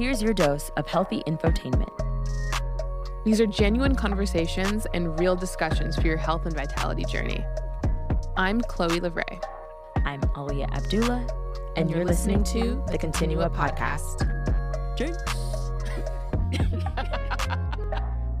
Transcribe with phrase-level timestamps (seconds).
[0.00, 1.92] Here's your dose of healthy infotainment.
[3.22, 7.44] These are genuine conversations and real discussions for your health and vitality journey.
[8.34, 9.44] I'm Chloe Livray.
[10.06, 11.26] I'm Alia Abdullah,
[11.76, 14.26] and, you're, listening, to the Continua podcast.
[14.96, 15.22] Drinks.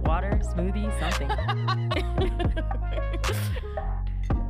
[0.00, 1.30] Water, smoothie, something.
[1.30, 1.44] I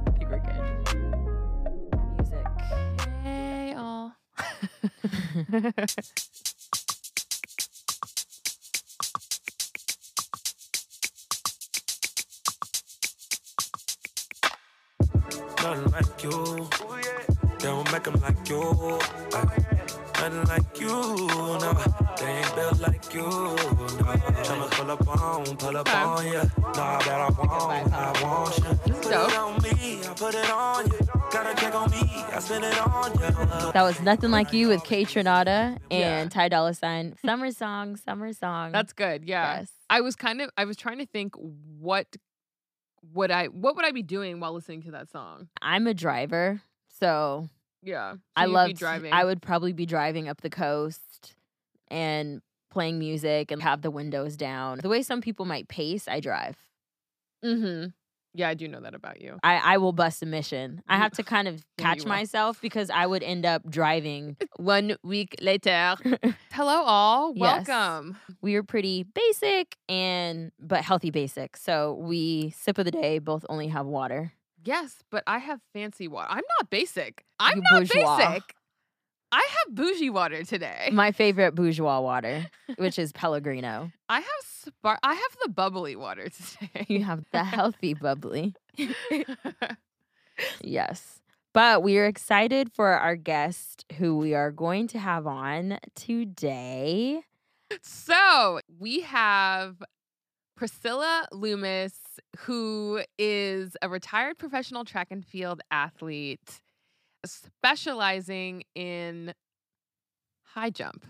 [0.16, 0.94] think we're good.
[2.18, 2.46] Music.
[3.24, 4.14] Hey, all.
[16.00, 16.68] like you.
[17.58, 18.98] They don't make 'em like you.
[19.34, 19.80] Ay,
[20.20, 20.88] Nothing like you.
[20.88, 21.72] No,
[22.18, 23.22] they ain't built like you.
[23.22, 23.56] No,
[24.44, 26.44] tryna pull up on, pull up on ya.
[26.58, 28.94] Nah, that I want, I want ya.
[29.00, 30.98] Put it on me, I put it on you.
[31.32, 32.02] Got a check on me,
[32.34, 33.70] I spend it on ya.
[33.72, 36.28] That was Nothing oh Like You with Kaytranada and Yeah.
[36.28, 37.14] Ty Dolla Sign.
[37.24, 38.72] Summer song, summer song.
[38.72, 39.24] That's good.
[39.24, 39.60] Yeah.
[39.60, 39.72] Yes.
[39.88, 41.34] I was kind of I was trying to think
[41.78, 42.06] what
[43.12, 45.48] would I what would I be doing while listening to that song?
[45.62, 47.48] I'm a driver, so
[47.82, 48.14] Yeah.
[48.14, 49.12] So I love driving.
[49.12, 51.34] I would probably be driving up the coast
[51.88, 54.78] and playing music and have the windows down.
[54.78, 56.56] The way some people might pace, I drive.
[57.44, 57.88] Mm-hmm.
[58.32, 59.38] Yeah, I do know that about you.
[59.42, 60.82] I, I will bust a mission.
[60.88, 64.36] I have to kind of catch myself because I would end up driving.
[64.56, 65.96] One week later.
[66.52, 67.32] Hello all.
[67.36, 67.66] Yes.
[67.66, 68.16] Welcome.
[68.40, 71.56] We are pretty basic and but healthy basic.
[71.56, 74.32] So we sip of the day both only have water.
[74.64, 76.28] Yes, but I have fancy water.
[76.30, 77.24] I'm not basic.
[77.38, 78.16] I'm You not bourgeois.
[78.18, 78.54] basic.
[79.32, 80.88] I have bougie water today.
[80.92, 82.46] My favorite bourgeois water,
[82.76, 83.92] which is Pellegrino.
[84.08, 84.98] I have spark.
[85.02, 86.86] I have the bubbly water today.
[86.88, 88.54] You have the healthy bubbly.
[90.62, 91.20] Yes.
[91.52, 97.22] But we are excited for our guest who we are going to have on today.
[97.82, 99.82] so we have
[100.56, 101.94] Priscilla Loomis,
[102.38, 106.60] who is a retired professional track and field athlete,
[107.24, 109.34] specializing in
[110.54, 111.06] high jump.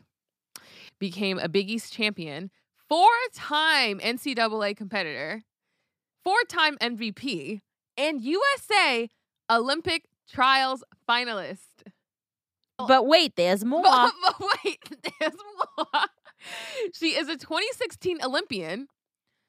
[0.99, 2.51] Became a Big East champion,
[2.89, 5.43] four-time NCAA competitor,
[6.23, 7.61] four-time MVP,
[7.97, 9.09] and USA
[9.51, 11.83] Olympic trials finalist.
[12.79, 13.83] But wait, there's more.
[13.83, 14.79] But, but wait,
[15.21, 15.35] there's
[15.77, 16.03] more.
[16.95, 18.89] She is a 2016 Olympian,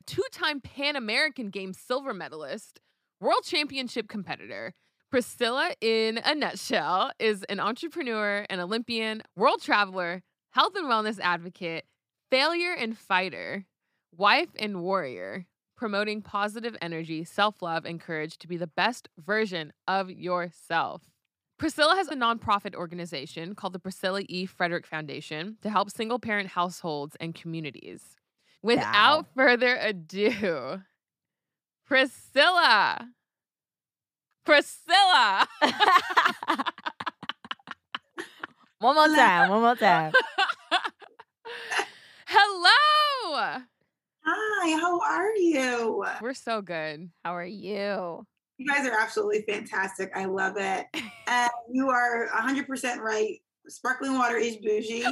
[0.05, 2.79] two time Pan American Games silver medalist,
[3.19, 4.73] world championship competitor.
[5.11, 11.83] Priscilla, in a nutshell, is an entrepreneur, an Olympian, world traveler, health and wellness advocate,
[12.29, 13.65] failure and fighter,
[14.15, 19.73] wife and warrior, promoting positive energy, self love, and courage to be the best version
[19.85, 21.01] of yourself.
[21.59, 24.45] Priscilla has a nonprofit organization called the Priscilla E.
[24.45, 28.15] Frederick Foundation to help single parent households and communities.
[28.63, 29.27] Without Wow.
[29.35, 30.83] further ado,
[31.85, 33.09] Priscilla.
[34.45, 35.47] Priscilla.
[38.79, 40.11] one more time, one more time.
[42.25, 43.59] Hello.
[44.23, 46.05] Hi, how are you?
[46.21, 47.09] We're so good.
[47.23, 48.25] How are you?
[48.57, 50.11] You guys are absolutely fantastic.
[50.15, 50.87] I love it.
[51.27, 53.41] And you are 100% right.
[53.69, 55.05] Sparkling water is bougie,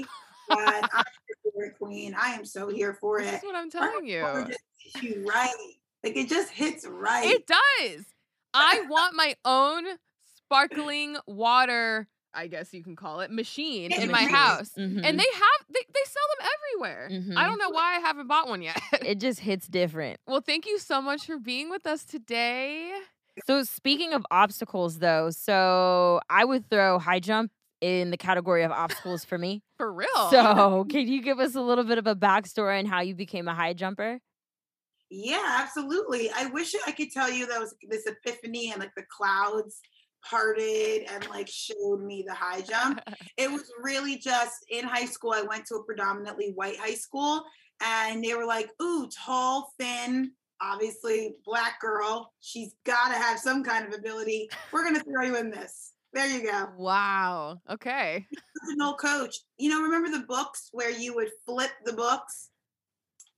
[0.50, 2.14] but I'm here for it, queen.
[2.20, 5.02] I am so here for This That's what I'm telling water you.
[5.02, 5.50] you right.
[6.04, 7.26] Like it just hits right.
[7.26, 8.04] It does.
[8.54, 9.86] I want my own
[10.46, 14.30] sparkling water, I guess you can call it, machine Yeah, in my machine.
[14.36, 14.70] house.
[14.78, 15.06] Mhm.
[15.06, 17.08] And they have they, they sell them everywhere.
[17.38, 17.48] I Mhm.
[17.48, 18.80] don't know why I haven't bought one yet.
[19.06, 20.20] it just hits different.
[20.28, 22.92] well, thank you so much for being with us today.
[23.46, 28.72] So speaking of obstacles though, so I would throw high jump in the category of
[28.72, 29.62] obstacles for me.
[29.78, 30.08] For real.
[30.30, 33.48] So can you give us a little bit of a backstory on how you became
[33.48, 34.20] a high jumper?
[35.10, 36.30] Yeah, absolutely.
[36.36, 39.82] I wish I could tell you that was this epiphany and like the clouds
[40.24, 43.02] parted and like showed me the high jump.
[43.38, 45.32] it was really just in high school.
[45.32, 47.44] I went to a predominantly white high school
[47.84, 50.32] and they were like, ooh, tall, thin,
[50.62, 52.32] obviously black girl.
[52.42, 54.50] She's got to have some kind of ability.
[54.72, 55.94] We're going to throw you in this.
[56.12, 56.70] There you go.
[56.76, 57.58] wow.
[57.70, 58.26] Okay.
[58.76, 59.36] No coach.
[59.58, 62.49] You know, remember the books where you would flip the books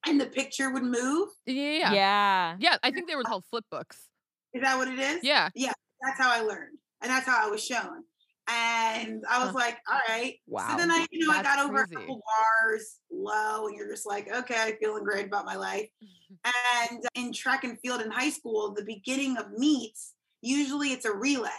[0.06, 1.30] and the picture would move?
[1.46, 1.56] Yeah.
[1.72, 1.94] Yeah.
[1.94, 2.56] Yeah.
[2.60, 4.08] Yeah, I think they were called flip books.
[4.54, 5.24] Is that what it is?
[5.24, 5.50] Yeah.
[5.56, 5.74] Yeah.
[6.02, 6.78] That's how I learned.
[7.02, 8.04] And that's how I was shown.
[8.48, 9.54] And I was Huh.
[9.56, 10.36] like, all right.
[10.48, 10.68] Wow.
[10.72, 11.96] So then I, you know, I got over crazy.
[11.96, 15.90] a couple bars low, and you're just like, okay, feeling great about my life.
[16.90, 21.14] And in track and field in high school, the beginning of meets, usually it's a
[21.14, 21.50] relay.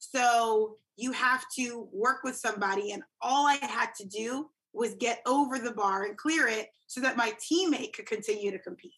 [0.00, 5.20] So you have to work with somebody, and all I had to do was get
[5.26, 8.92] over the bar and clear it so that my teammate could continue to compete.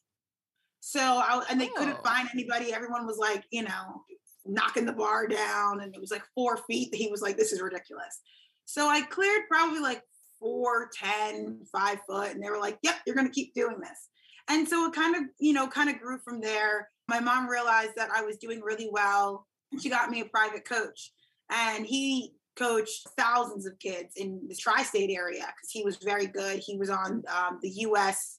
[0.81, 2.03] So I, and they couldn't Oh.
[2.05, 2.73] find anybody.
[2.73, 4.05] Everyone was like, you know,
[4.45, 6.95] knocking the bar down, and it was like four feet.
[6.95, 8.21] He was like, "This is ridiculous."
[8.67, 10.03] So I cleared probably like
[10.39, 14.09] four, 10, five foot, and they were like, "Yep, you're going to keep doing this."
[14.49, 16.91] And so it kind of, you know, kind of grew from there.
[17.09, 19.47] My mom realized that I was doing really well.
[19.81, 21.13] She got me a private coach,
[21.51, 26.59] and he coached thousands of kids in the tri-state area because he was very good.
[26.65, 28.39] He was on um, the U.S.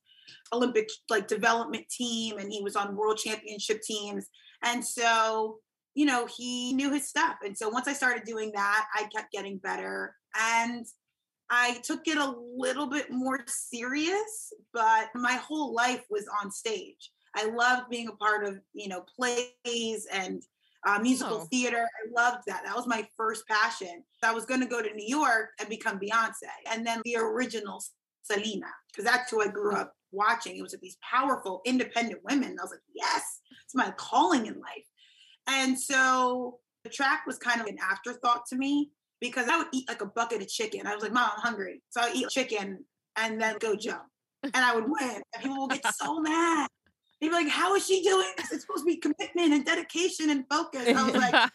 [0.53, 4.27] Olympic like development team, and he was on world championship teams.
[4.63, 5.57] And so,
[5.94, 7.38] you know, he knew his stuff.
[7.44, 10.85] And so once I started doing that, I kept getting better, and
[11.50, 14.53] I took it a little bit more serious.
[14.73, 17.12] But my whole life was on stage.
[17.35, 20.41] I loved being a part of, you know, plays and
[20.85, 21.47] uh, musical Oh.
[21.51, 21.85] theater.
[21.85, 22.63] I loved that.
[22.65, 24.03] That was my first passion.
[24.23, 27.83] I was going to go to New York and become Beyonce, and then the original
[28.23, 30.57] Selena, because that's who I grew up watching.
[30.57, 32.57] It was these powerful, independent women.
[32.59, 34.85] I was like, yes, it's my calling in life.
[35.47, 38.91] And so the track was kind of an afterthought to me
[39.21, 40.88] because I would eat like a bucket of chicken.
[40.88, 41.83] I was like, Mom, I'm hungry.
[41.89, 42.83] So I would eat chicken
[43.15, 44.03] and then go jump.
[44.43, 45.21] And I would win.
[45.33, 46.67] And people would get so mad.
[47.25, 48.51] They'd be like, How is she doing this?
[48.51, 50.88] It's supposed to be commitment and dedication and focus.
[50.88, 51.50] I was like,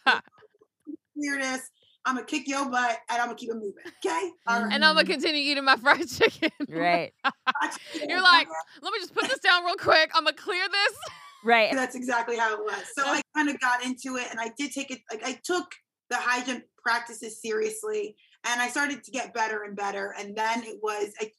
[1.14, 1.70] clear this.
[2.04, 3.74] I'm gonna kick your butt and I'm gonna keep it moving.
[4.04, 4.30] Okay.
[4.48, 4.72] All right.
[4.72, 6.50] and I'm gonna continue eating my fried chicken.
[6.68, 7.12] Right.
[8.08, 8.48] You're like,
[8.82, 10.10] let me just put this down real quick.
[10.14, 10.98] I'm gonna clear this.
[11.44, 11.72] Right.
[11.72, 12.82] that's exactly how it was.
[12.98, 15.70] So I kind of got into it and I did take it like I took
[16.10, 20.14] the hygiene practices seriously and I started to get better and better.
[20.18, 21.30] And then it was I,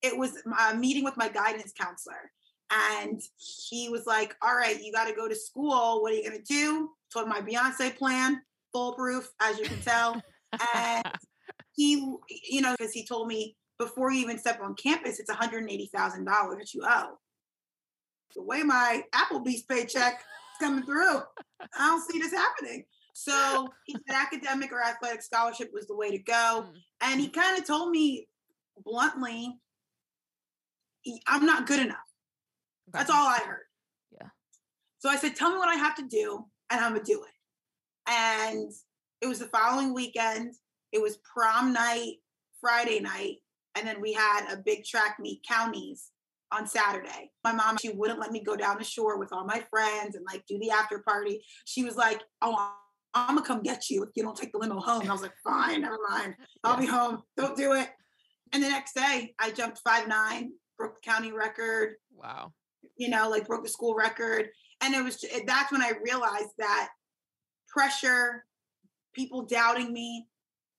[0.00, 0.40] it was
[0.70, 2.30] a meeting with my guidance counselor.
[2.72, 6.02] And he was like, All right, you got to go to school.
[6.02, 6.90] What are you gonna do?
[7.12, 8.40] Told my Beyonce plan,
[8.72, 10.22] foolproof, as you can tell.
[10.74, 11.04] and
[11.74, 11.96] he,
[12.48, 16.74] you know, because he told me before you even step on campus, it's $180,000 that
[16.74, 17.18] you owe.
[18.34, 21.18] The way my Applebee's paycheck is coming through,
[21.60, 22.84] I don't see this happening.
[23.14, 26.64] So he said academic or athletic scholarship was the way to go.
[26.66, 26.72] Mm.
[27.02, 28.26] And he kind of told me
[28.84, 29.58] bluntly,
[31.04, 31.98] "E- I'm not good enough.
[32.92, 33.64] That's all I heard.
[34.10, 34.28] Yeah.
[34.98, 38.10] So I said, tell me what I have to do, and I'm gonna do it.
[38.10, 38.70] And
[39.20, 40.54] it was the following weekend.
[40.92, 42.16] It was prom night,
[42.60, 43.36] Friday night,
[43.76, 46.10] and then we had a big track meet, counties,
[46.52, 47.30] on Saturday.
[47.42, 50.24] My mom, she wouldn't let me go down the shore with all my friends and
[50.30, 51.42] like do the after party.
[51.64, 52.74] She was like, "Oh,
[53.14, 55.22] I'm gonna come get you if you don't take the limo home." And I was
[55.22, 56.36] like, "Fine, never mind.
[56.62, 57.22] I'll be home.
[57.36, 57.88] Don't do it."
[58.52, 62.52] And the next day, I jumped five nine, broke the county record Wow.
[62.96, 64.48] You know, like broke the school record.
[64.80, 66.90] And it was that's when I realized that
[67.68, 68.44] pressure,
[69.14, 70.26] people doubting me,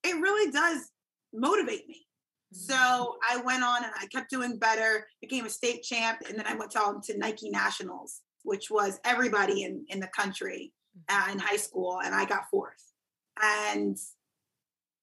[0.04, 0.90] it really does
[1.34, 2.06] motivate me.
[2.52, 6.46] So I went on and I kept doing better, became a state champ, and then
[6.46, 10.72] I went on to Nike Nationals, which was everybody in, in the country
[11.10, 12.94] uh, in high school, and I got fourth.
[13.42, 13.98] And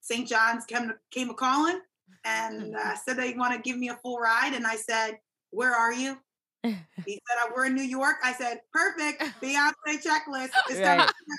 [0.01, 0.29] St.
[0.29, 1.81] John's came, came a calling
[2.25, 4.55] and uh, said they want to give me a full ride.
[4.55, 5.19] And I said,
[5.51, 6.19] Where are you?
[7.07, 8.17] He said, "Uh, We're in New York.
[8.23, 9.23] I said, Perfect.
[9.43, 9.73] Beyonce
[10.03, 10.51] checklist.
[10.69, 10.99] It's coming Right.
[10.99, 11.37] through."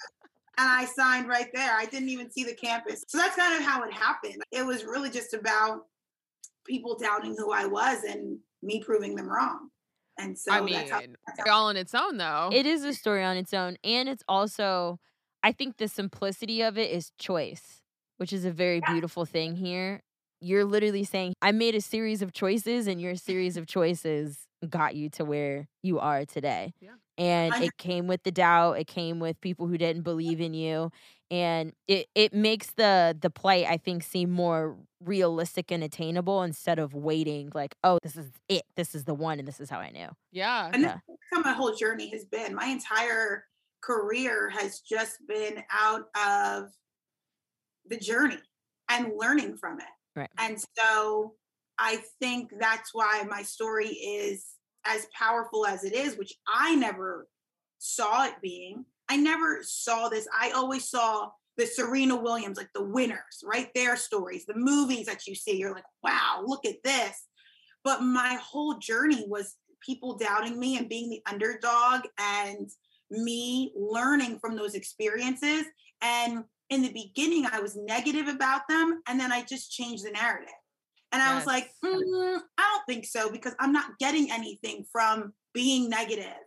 [0.58, 1.72] And I signed right there.
[1.76, 3.04] I didn't even see the campus.
[3.08, 4.44] So that's kind of how it happened.
[4.52, 5.86] It was really just about
[6.66, 9.70] people doubting who I was and me proving them wrong.
[10.20, 12.50] And so I mean, that's how, that's how all on its own though.
[12.54, 13.78] It is a story on its own.
[13.84, 15.00] And it's also,
[15.42, 17.82] I think the simplicity of it is choice,
[18.18, 20.04] which is a very beautiful thing here.
[20.42, 24.96] You're literally saying, I made a series of choices, and your series of choices got
[24.96, 26.74] you to where you are today.
[26.82, 26.92] Yeah.
[27.18, 30.92] And it came with the doubt, it came with people who didn't believe in you.
[31.30, 36.80] And it, it makes the the plight, I think, seem more realistic and attainable instead
[36.80, 38.64] of waiting like, oh, this is it.
[38.76, 40.10] This is the one, and this is how I knew.
[40.32, 40.70] yeah.
[40.74, 40.98] And Yeah.
[41.08, 42.56] that's how my whole journey has been.
[42.56, 43.46] My entire
[43.82, 46.70] career has just been out of
[47.88, 48.40] the journey
[48.90, 49.86] and learning from it.
[50.16, 50.30] Right.
[50.38, 51.36] And so
[51.78, 54.46] I think that's why my story is
[54.86, 57.28] as powerful as it is, which I never
[57.78, 58.86] saw it being.
[59.10, 60.28] I never saw this.
[60.38, 63.70] I always saw the Serena Williams, like the winners, right?
[63.76, 65.58] Their stories, the movies that you see.
[65.58, 67.28] You're like, wow, look at this.
[67.84, 72.70] But my whole journey was people doubting me and being the underdog and
[73.10, 75.66] me learning from those experiences.
[76.02, 79.02] And in the beginning, I was negative about them.
[79.08, 80.50] And then I just changed the narrative.
[81.12, 85.34] And I was like, "Mm, I don't think so because I'm not getting anything from
[85.54, 86.40] being negative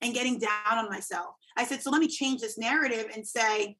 [0.00, 1.34] and getting down on myself.
[1.56, 3.76] I said, so let me change this narrative and say,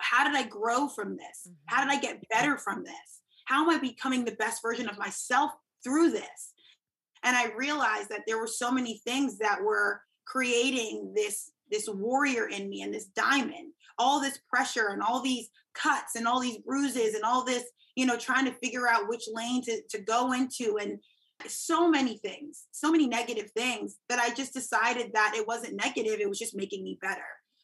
[0.00, 1.48] how did I grow from this?
[1.66, 3.16] How did I get better from this?
[3.46, 5.52] how am I becoming the best version of myself
[5.82, 6.52] through this?
[7.22, 12.48] And I realized that there were so many things that were creating this this warrior
[12.48, 16.58] in me and this diamond all this pressure and all these cuts and all these
[16.58, 20.32] bruises and all this you know trying to figure out which lane to, to go
[20.32, 20.98] into and
[21.46, 26.18] so many things so many negative things that i just decided that it wasn't negative
[26.20, 27.20] it was just making me better.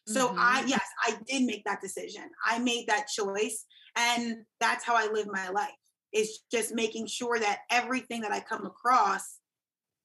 [0.09, 0.39] So mm-hmm.
[0.39, 2.25] i yes i did make that decision.
[2.45, 3.65] I made that choice
[3.97, 5.71] and that's how i live my life
[6.13, 9.39] is just making sure that everything that i come across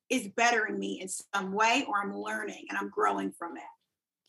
[0.09, 3.63] is bettering me in some way or i'm learning and i'm growing from it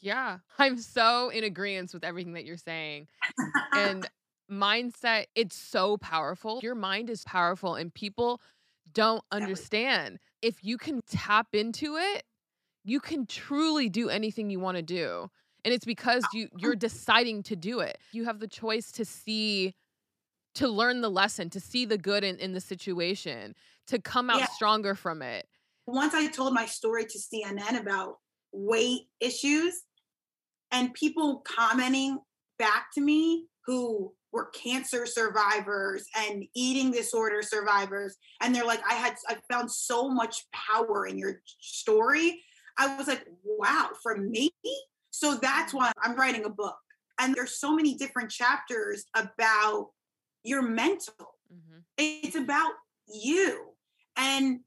[0.00, 3.08] yeah, I'm so in agreement with everything that you're saying.
[3.74, 4.08] and
[4.50, 6.60] mindset, it's so powerful.
[6.62, 8.40] Your mind is powerful, and people
[8.92, 10.18] don't understand.
[10.42, 12.24] If you can tap into it,
[12.84, 15.30] you can truly do anything you want to do.
[15.64, 17.98] And it's because you you're deciding to do it.
[18.12, 19.74] You have the choice to see
[20.54, 23.54] to learn the lesson, to see the good in, in the situation,
[23.86, 24.46] to come out yeah.
[24.46, 25.46] stronger from it.
[25.86, 28.18] Once I told my story to CNN about
[28.52, 29.82] weight issues,
[30.72, 32.18] and people commenting
[32.58, 38.94] back to me who were cancer survivors and eating disorder survivors and they're like i
[38.94, 42.42] had i found so much power in your story.
[42.80, 44.50] I was like wow from me?
[45.10, 46.76] So that's why i'm writing a book.
[47.20, 49.88] And there's so many different chapters about
[50.44, 51.34] your mental.
[51.52, 51.78] Mm-hmm.
[51.96, 52.72] it's about
[53.06, 53.70] you.
[54.16, 54.60] And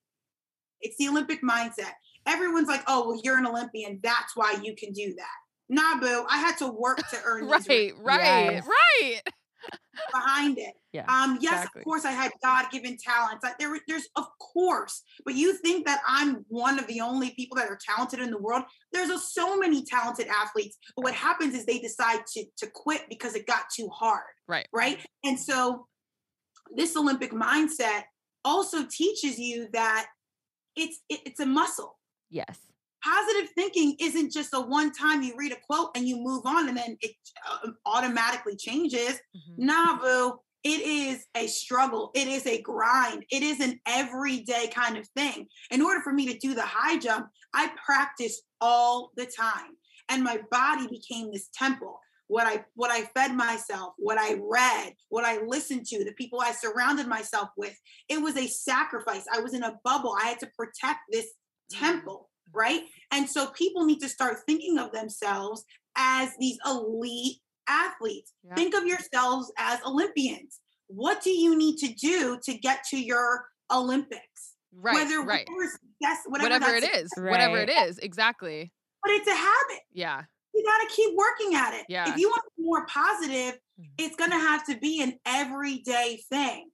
[0.81, 1.93] it's the olympic mindset.
[2.25, 3.99] Everyone's like oh well you're an olympian.
[4.01, 5.40] That's why you can do that
[5.71, 8.67] nah, boo, I had to work to earn right, right, right, yes.
[8.67, 9.21] right.
[10.11, 10.73] Behind it.
[10.91, 11.79] Yeah, um, yes, exactly.
[11.81, 13.43] of course, I had God given talents.
[13.43, 17.55] Like, there, there's, of course, but you think that I'm one of the only people
[17.57, 18.63] that are talented in the world?
[18.91, 23.03] There's a, so many talented athletes, but what happens is they decide to to quit
[23.09, 24.23] because it got too hard.
[24.47, 24.67] Right.
[24.73, 24.99] Right.
[25.23, 25.87] And so,
[26.75, 28.03] this Olympic mindset
[28.43, 30.07] also teaches you that
[30.75, 31.97] it's it, it's a muscle.
[32.29, 32.57] Yes
[33.03, 36.67] positive thinking isn't just a one time you read a quote and you move on
[36.67, 37.11] and then it
[37.49, 39.19] uh, automatically changes.
[39.35, 39.65] Mm-hmm.
[39.65, 40.39] Nah, boo.
[40.63, 42.11] It is a struggle.
[42.13, 43.25] It is a grind.
[43.31, 45.47] It is an everyday kind of thing.
[45.71, 49.71] In order for me to do the high jump, I practiced all the time.
[50.09, 51.99] And my body became this temple.
[52.27, 56.39] What I what I fed myself, what I read, what I listened to, the people
[56.39, 57.75] I surrounded myself with,
[58.07, 59.25] it was a sacrifice.
[59.33, 60.15] I was in a bubble.
[60.17, 61.85] I had to protect this mm-hmm.
[61.85, 62.81] temple right?
[63.11, 65.63] And so people need to start thinking of themselves
[65.95, 68.33] as these elite athletes.
[68.43, 68.55] Yeah.
[68.55, 70.59] Think of yourselves as Olympians.
[70.87, 74.55] What do you need to do to get to your Olympics?
[74.73, 74.95] Right.
[74.95, 75.47] Whether right.
[76.27, 77.09] Whatever, whatever it is.
[77.17, 77.31] Right.
[77.31, 77.97] Whatever it is.
[77.97, 78.71] Exactly.
[79.03, 79.83] But it's a habit.
[79.93, 80.23] Yeah.
[80.53, 81.85] You got to keep working at it.
[81.87, 82.09] Yeah.
[82.09, 83.83] If you want to be more positive, mm-hmm.
[83.97, 86.69] it's going to have to be an everyday thing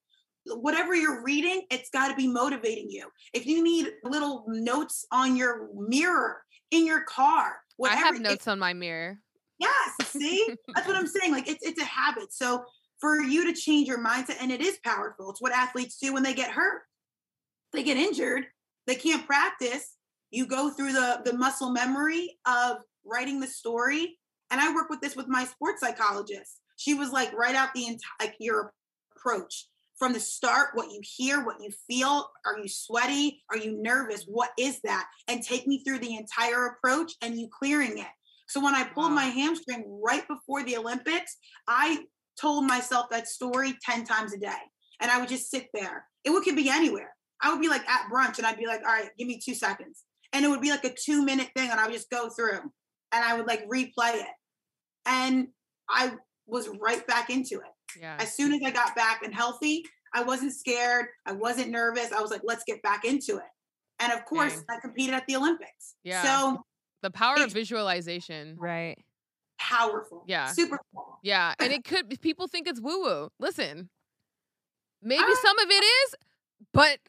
[0.56, 3.08] whatever you're reading, it's got to be motivating you.
[3.34, 8.48] If you need little notes on your mirror in your car, whatever, I have notes
[8.48, 9.20] on my mirror.
[9.60, 11.32] Yes, see, that's what I'm saying.
[11.32, 12.34] Like it's it's a habit.
[12.34, 12.64] So
[13.00, 15.30] for you to change your mindset, and it is powerful.
[15.32, 16.82] It's what athletes do when they get hurt.
[17.74, 18.46] They get injured.
[18.86, 19.96] They can't practice.
[20.32, 24.18] You go through the the muscle memory of writing the story.
[24.50, 26.62] And I work with this with my sports psychologist.
[26.78, 28.72] She was like, write out the entire like your
[29.16, 32.30] approach from the start what you hear, what you feel.
[32.46, 33.44] Are you sweaty?
[33.50, 34.26] Are you nervous?
[34.28, 35.08] What is that?
[35.28, 38.08] And take me through the entire approach and you clearing it.
[38.48, 39.16] So when I pulled wow.
[39.16, 41.38] my hamstring right before the Olympics,
[41.68, 42.06] I
[42.40, 44.50] told myself that story 10 times a day.
[45.00, 46.06] And I would just sit there.
[46.24, 47.14] It could be anywhere.
[47.42, 49.54] I would be like at brunch and I'd be like, all right, give me two
[49.54, 50.04] seconds.
[50.34, 52.60] And it would be like a two minute thing and I would just go through
[53.12, 54.28] and I would like replay it.
[55.06, 55.48] And
[55.90, 56.14] I
[56.46, 57.72] was right back into it.
[58.00, 58.18] Yeah.
[58.20, 61.08] As soon as I got back and healthy, I wasn't scared.
[61.26, 62.12] I wasn't nervous.
[62.12, 63.44] I was like, let's get back into it.
[64.00, 64.78] And of course, Dang.
[64.78, 65.96] I competed at the Olympics.
[66.04, 66.24] Yeah.
[66.24, 66.64] So
[67.02, 68.56] the power of visualization.
[68.58, 68.98] Right.
[69.60, 70.24] Powerful.
[70.28, 70.48] Yeah.
[70.48, 71.20] Super cool.
[71.24, 71.54] Yeah.
[71.60, 73.30] And it could, people think it's woo woo.
[73.40, 73.90] Listen,
[75.02, 76.16] maybe uh, some of it is,
[76.74, 77.00] but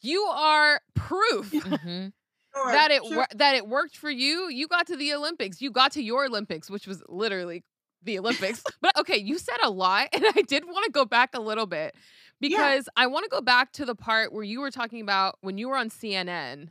[0.00, 1.50] you are proof.
[1.50, 2.08] Mm-hmm.
[2.52, 3.26] Sure, that it sure.
[3.36, 4.48] that it worked for you.
[4.48, 5.62] You got to the Olympics.
[5.62, 7.62] You got to your Olympics, which was literally
[8.02, 8.62] the Olympics.
[8.80, 11.66] but okay, you said a lot, and I did want to go back a little
[11.66, 11.94] bit
[12.40, 13.04] because yeah.
[13.04, 15.68] I want to go back to the part where you were talking about when you
[15.68, 16.68] were on CNN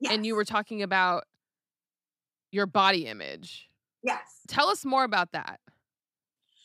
[0.00, 0.12] yes.
[0.12, 1.24] and you were talking about
[2.52, 3.68] your body image.
[4.02, 4.20] Yes.
[4.48, 5.60] Tell us more about that.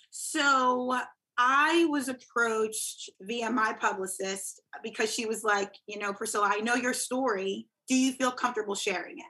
[0.09, 0.97] So
[1.37, 6.75] I was approached via my publicist because she was like, you know, Priscilla, I know
[6.75, 7.67] your story.
[7.87, 9.25] Do you feel comfortable sharing it?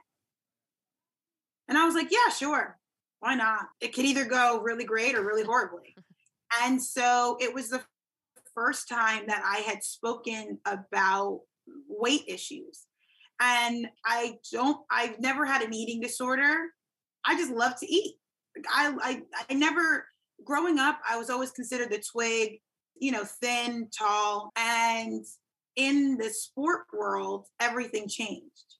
[1.68, 2.78] And I was like, yeah, sure
[3.20, 3.66] why not?
[3.80, 5.94] It could either go really great or really horribly.
[6.62, 7.82] And so it was the
[8.54, 11.40] first time that I had spoken about
[11.88, 12.84] weight issues.
[13.40, 16.54] And I don't, I've never had an eating disorder.
[17.24, 18.14] I just love to eat.
[18.56, 20.06] Like I, I, I never,
[20.44, 22.60] growing up, I was always considered the twig,
[22.98, 24.52] you know, thin, tall.
[24.56, 25.24] And
[25.74, 28.76] in the sport world, everything changed.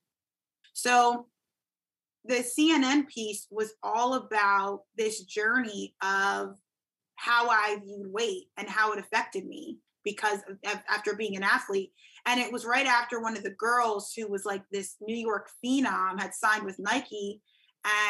[0.72, 1.26] So
[2.26, 6.56] the CNN piece was all about this journey of
[7.16, 11.92] how I viewed weight and how it affected me because of, after being an athlete.
[12.26, 15.48] And it was right after one of the girls who was like this New York
[15.64, 17.40] phenom had signed with Nike,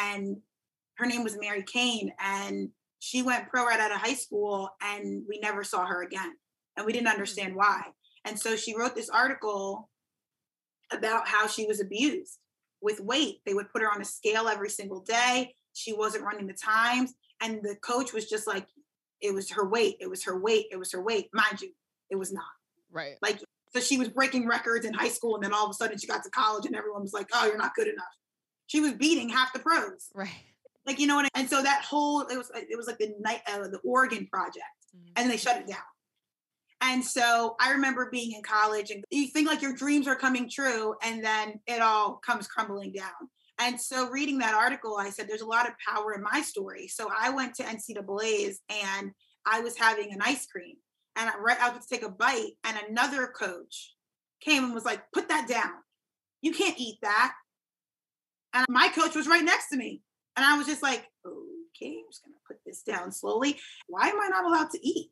[0.03, 0.37] and
[0.97, 2.69] her name was Mary Cain, And
[2.99, 6.33] she went pro right out of high school, and we never saw her again.
[6.75, 7.57] And we didn't understand mm.
[7.57, 7.81] why.
[8.25, 9.89] And so she wrote this article
[10.91, 12.39] about how she was abused
[12.81, 13.41] with weight.
[13.45, 15.53] They would put her on a scale every single day.
[15.73, 17.13] She wasn't running the times.
[17.41, 18.67] And the coach was just like,
[19.21, 21.29] it was her weight, it was her weight, it was her weight.
[21.33, 21.71] Mind you,
[22.09, 22.45] it was not.
[22.91, 23.15] Right.
[23.21, 23.39] Like,
[23.73, 26.07] so she was breaking records in high school, and then all of a sudden she
[26.07, 28.05] got to college, and everyone was like, oh, you're not good enough.
[28.67, 30.09] She was beating half the pros.
[30.13, 30.29] Right.
[30.85, 31.25] Like, you know what?
[31.25, 34.27] I, and so that whole, it was, it was like the night, uh, the Oregon
[34.31, 34.63] project,
[34.95, 35.11] mm-hmm.
[35.15, 35.77] and they shut it down.
[36.81, 40.49] And so I remember being in college and you think like your dreams are coming
[40.49, 43.29] true and then it all comes crumbling down.
[43.59, 46.87] And so reading that article, I said, there's a lot of power in my story.
[46.87, 49.11] So I went to NCAA's and
[49.45, 50.75] I was having an ice cream
[51.15, 53.95] and I, right, I was to take a bite and another coach
[54.39, 55.73] came and was like, put that down.
[56.41, 57.33] You can't eat that.
[58.53, 60.01] And my coach was right next to me.
[60.35, 63.57] And I was just like, okay, I'm just going to put this down slowly.
[63.87, 65.09] Why am I not allowed to eat?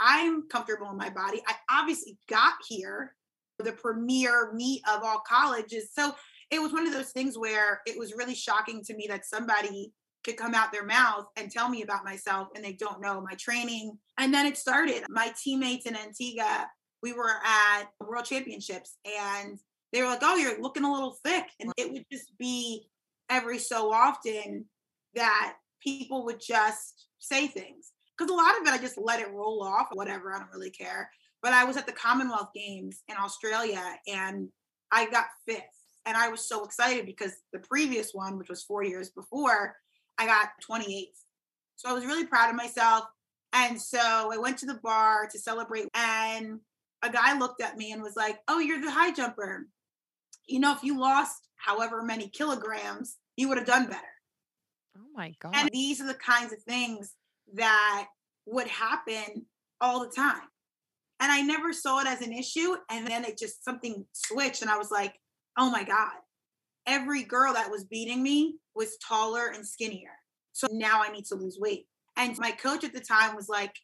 [0.00, 1.42] I'm comfortable in my body.
[1.46, 3.14] I obviously got here,
[3.58, 5.90] the premier meet of all colleges.
[5.92, 6.14] So
[6.50, 9.92] it was one of those things where it was really shocking to me that somebody
[10.24, 13.34] could come out their mouth and tell me about myself and they don't know my
[13.38, 13.96] training.
[14.18, 15.04] And then it started.
[15.08, 16.68] My teammates in Antigua,
[17.02, 19.58] we were at World Championships and
[19.92, 21.44] they were like, Oh, you're looking a little thick.
[21.60, 22.88] And it would just be
[23.30, 24.64] every so often
[25.14, 29.32] that people would just say things because a lot of it I just let it
[29.32, 30.32] roll off, or whatever.
[30.32, 31.10] I don't really care.
[31.42, 34.48] But I was at the Commonwealth Games in Australia and
[34.90, 35.62] I got fifth.
[36.06, 39.74] And I was so excited because the previous one, which was four years before,
[40.18, 41.08] I got 28th.
[41.76, 43.04] So I was really proud of myself.
[43.52, 45.88] And so I went to the bar to celebrate.
[45.94, 46.60] And
[47.02, 49.66] a guy looked at me and was like, Oh, you're the high jumper.
[50.46, 54.00] You know, if you lost however many kilograms, you would have done better.
[54.96, 55.52] Oh my God.
[55.54, 57.12] And these are the kinds of things
[57.54, 58.06] that
[58.46, 59.46] would happen
[59.80, 60.48] all the time.
[61.20, 62.76] And I never saw it as an issue.
[62.90, 64.62] And then it just something switched.
[64.62, 65.14] And I was like,
[65.56, 66.12] oh my God,
[66.86, 70.10] every girl that was beating me was taller and skinnier.
[70.52, 71.86] So now I need to lose weight.
[72.16, 73.74] And my coach at the time was like,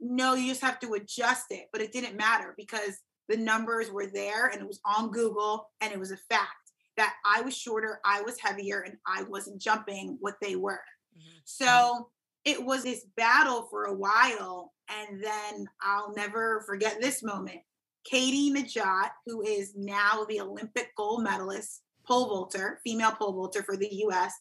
[0.00, 1.66] no, you just have to adjust it.
[1.72, 5.92] But it didn't matter because the numbers were there and it was on Google and
[5.92, 10.18] it was a fact that I was shorter, I was heavier, and I wasn't jumping
[10.20, 10.82] what they were.
[11.16, 11.38] Mm-hmm.
[11.44, 12.10] So
[12.44, 14.72] it was this battle for a while.
[14.88, 17.60] And then I'll never forget this moment.
[18.04, 23.76] Katie Nageotte, who is now the Olympic gold medalist, pole vaulter, female pole vaulter for
[23.76, 24.32] the US.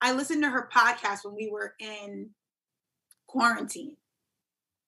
[0.00, 2.30] I listened to her podcast when we were in
[3.26, 3.96] quarantine.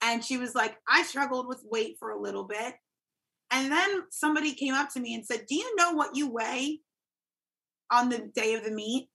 [0.02, 2.74] And she was like, I struggled with weight for a little bit.
[3.50, 6.80] And then somebody came up to me and said, Do you know what you weigh
[7.90, 9.08] on the day of the meet?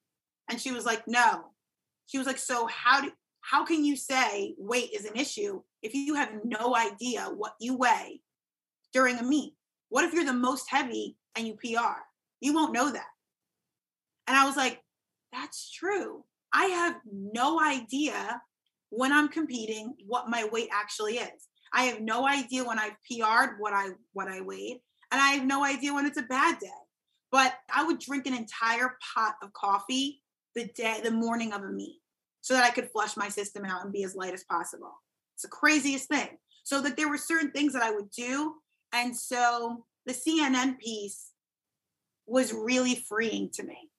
[0.50, 1.51] And she was like, No.
[2.12, 5.95] She was like, so how do how can you say weight is an issue if
[5.95, 8.21] you have no idea what you weigh
[8.93, 9.54] during a meet?
[9.88, 12.02] What if you're the most heavy and you PR?
[12.41, 13.08] You won't know that.
[14.28, 14.82] And I was like,
[15.32, 16.26] that's true.
[16.54, 18.41] I have no idea
[18.89, 21.47] when I'm competing what my weight actually is.
[21.74, 25.45] I have no idea when I've PR'd what I what I weighed, and I have
[25.45, 26.67] no idea when it's a bad day.
[27.32, 30.21] But I would drink an entire pot of coffee
[30.56, 32.02] the day the morning of a meet
[32.42, 34.94] so that I could flush my system out and be as light as possible.
[35.36, 36.38] It's the craziest thing.
[36.64, 38.56] So that there were certain things that I would do.
[38.94, 41.32] And so the CNN piece
[42.28, 43.90] was really freeing to me.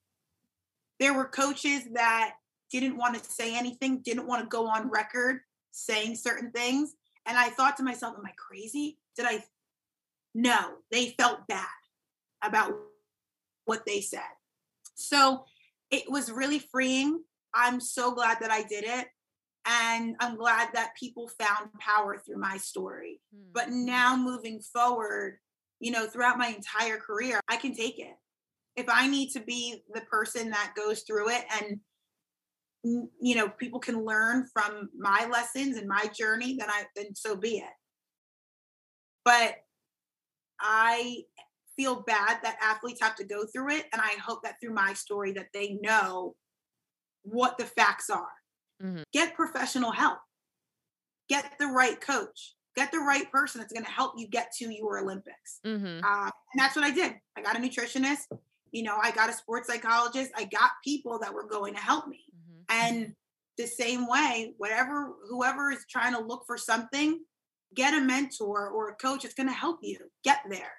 [1.00, 2.34] There were coaches that
[2.70, 5.40] didn't want to say anything, didn't want to go on record
[5.72, 6.94] saying certain things.
[7.26, 8.98] And I thought to myself, am I crazy?
[9.16, 9.44] Did I?
[10.34, 11.66] No, they felt bad
[12.42, 12.72] about
[13.64, 14.20] what they said.
[14.94, 15.44] So
[15.92, 17.20] it was really freeing
[17.54, 19.06] I'm so glad that I did it.
[19.64, 23.20] And I'm glad that people found power through my story.
[23.34, 23.50] Mm-hmm.
[23.52, 25.38] But now moving forward,
[25.78, 28.14] you know, throughout my entire career, I can take it.
[28.74, 31.78] If I need to be the person that goes through it and
[33.20, 37.36] you know people can learn from my lessons and my journey then i then so
[37.36, 37.70] be it
[39.24, 39.54] but
[40.58, 41.22] i
[41.82, 44.92] feel bad that athletes have to go through it and i hope that through my
[44.94, 46.34] story that they know
[47.22, 48.32] what the facts are
[48.82, 49.04] Mhm.
[49.12, 50.18] get professional help
[51.28, 54.72] get the right coach get the right person that's going to help you get to
[54.72, 56.04] your olympics Mm-hmm.
[56.04, 57.14] uh, and that's what I did.
[57.36, 58.26] I got a nutritionist,
[58.72, 60.30] you know, I got a sports psychologist.
[60.36, 62.24] I got people that were going to help me.
[62.36, 62.62] Mm-hmm.
[62.68, 63.14] And
[63.56, 67.24] the same way, whatever, whoever is trying to look for something,
[67.74, 70.72] get a mentor or a coach that's going to help you get there.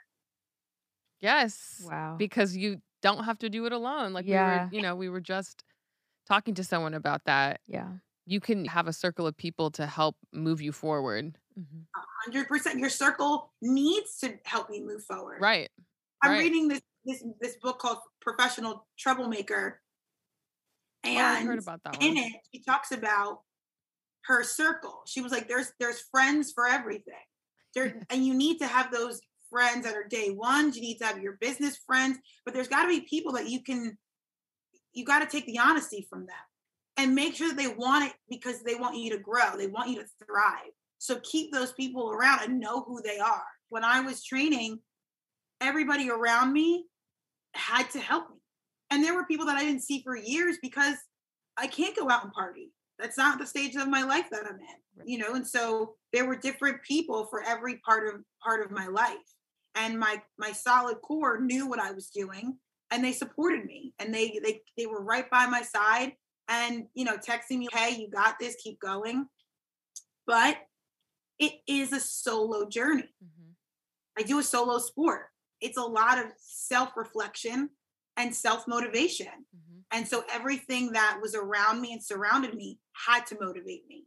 [1.24, 1.82] Yes.
[1.90, 2.18] Wow.
[2.18, 4.14] Because you don't have to do it alone.
[4.14, 4.66] Like Yeah.
[4.66, 5.64] we were, you know, we were just
[6.28, 7.62] talking to someone about that.
[7.68, 7.90] yeah.
[8.26, 11.38] You can have a circle of people to help move you forward.
[11.60, 11.88] Mhm.
[11.94, 15.42] 100% your circle needs to help you move forward.
[15.42, 15.70] Right.
[16.22, 16.40] I'm right.
[16.40, 19.82] reading this this this book called Professional Troublemaker.
[21.06, 23.42] Oh, And I heard about that in it she talks about
[24.26, 27.26] her circle she was like there's there's friends for everything
[27.76, 29.20] there and you need to have those
[29.54, 32.84] friends that are day ones you need to have your business friends but there's got
[32.84, 33.98] to be people that you can
[34.94, 36.36] you got to take the honesty from them
[36.98, 39.90] and make sure that they want it because they want you to grow they want
[39.90, 44.02] you to thrive so keep those people around and know who they are when i
[44.02, 44.80] was training
[45.62, 46.86] everybody around me
[47.54, 48.38] had to help me
[48.94, 50.96] and there were people that I didn't see for years because
[51.58, 52.72] I can't go out and party.
[53.00, 55.34] That's not the stage of my life that I'm in, you know.
[55.34, 59.18] And so there were different people for every part of part of my life,
[59.76, 62.58] and my my solid core knew what I was doing,
[62.92, 66.14] and they supported me, and they they they were right by my side,
[66.48, 69.28] and you know, texting me, "Hey, you got this, keep going."
[70.26, 70.58] But
[71.40, 73.10] it is a solo journey.
[73.24, 73.52] mm-hmm.
[74.18, 75.26] I do a solo sport.
[75.60, 77.70] It's a lot of self reflection
[78.18, 79.28] and self motivation.
[79.56, 79.84] Mhm.
[79.92, 84.06] And so everything that was around me and surrounded me had to motivate me,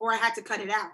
[0.00, 0.90] or I had to cut it out.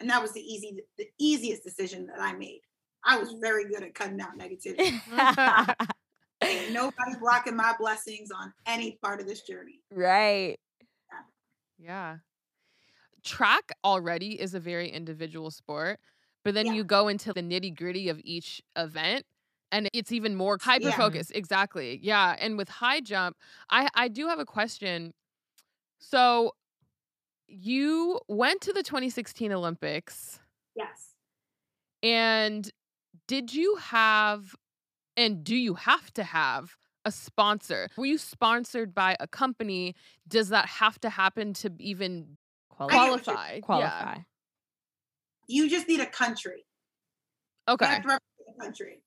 [0.00, 2.60] And that was the easy, the easiest decision that I made.
[3.04, 5.00] I was very good at cutting out negativity.
[6.42, 9.80] Ain't nobody blocking my blessings on any part of this journey.
[9.92, 10.56] right.
[11.78, 12.18] Yeah.
[13.24, 15.98] Track already is a very individual sport,
[16.44, 16.72] but then Yeah.
[16.74, 19.26] you go into the nitty gritty of each event
[19.72, 20.96] and it's even more hyper Yeah.
[20.96, 21.32] focused.
[21.34, 21.98] Exactly.
[22.02, 22.36] Yeah.
[22.38, 23.36] And with high jump,
[23.70, 25.12] I, I do have a question.
[25.98, 26.52] So
[27.48, 30.40] you went to the 2016 Olympics
[30.76, 31.14] Yes.
[32.02, 32.70] and
[33.28, 34.54] did you have
[35.16, 37.88] and do you have to have a sponsor?
[37.96, 39.94] Were you sponsored by a company?
[40.26, 42.36] Does that have to happen to even
[42.70, 42.96] Qualify.
[42.96, 43.60] I you're- qualify?
[43.60, 44.18] Qualify.
[45.48, 46.64] You just need a country.
[47.68, 47.72] Yeah.
[47.72, 47.86] You Okay.
[47.86, 49.02] have to represent the country.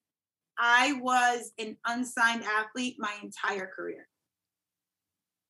[0.58, 4.08] I was an unsigned athlete my entire career.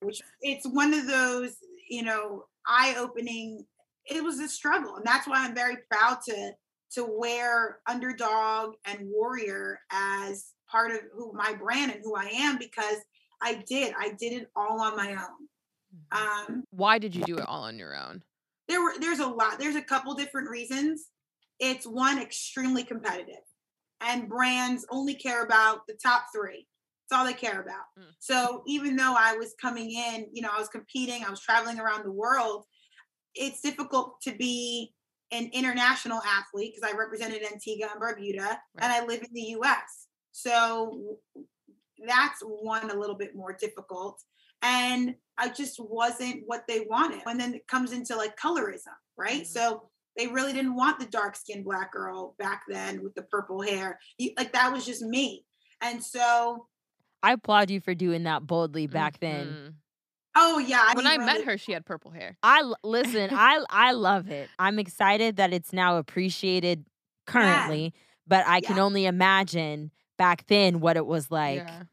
[0.01, 1.57] Which it's one of those,
[1.89, 3.67] you know, eye-opening.
[4.05, 4.95] It was a struggle.
[4.95, 6.53] And that's why I'm very proud to
[6.95, 12.57] to wear underdog and warrior as part of who my brand and who I am
[12.57, 12.97] because
[13.41, 13.93] I did.
[13.99, 15.47] I did it all on my own.
[16.11, 18.23] Um, Why did you do it all on your own?
[18.67, 21.09] there were there's a lot there's a couple different reasons
[21.59, 23.43] it's one extremely competitive
[24.01, 26.65] and brands only care about the top three
[27.07, 28.05] that's all they care about Mm.
[28.17, 31.79] so even though i was coming in you know i was competing i was traveling
[31.79, 32.65] around the world
[33.35, 34.91] it's difficult to be
[35.31, 40.07] an international athlete because i represented antigua and barbuda and i live in the us
[40.31, 41.17] so
[42.05, 44.21] that's one a little bit more difficult
[44.61, 47.21] and I just wasn't what they wanted.
[47.25, 49.43] And then it comes into like colorism, right?
[49.43, 49.47] Mhm.
[49.47, 53.61] So they really didn't want the dark skinned black girl back then with the purple
[53.61, 53.99] hair.
[54.37, 55.45] Like that was just me.
[55.81, 56.67] And so,
[57.21, 59.75] I applaud you for doing that boldly back then.
[60.35, 60.93] Oh yeah.
[60.93, 62.37] When mean, I met really- her, she had purple hair.
[62.43, 63.29] I listen.
[63.31, 64.49] I I love it.
[64.59, 66.85] I'm excited that it's now appreciated
[67.25, 67.93] currently,
[68.27, 71.83] but I can only imagine back then what it was like yeah.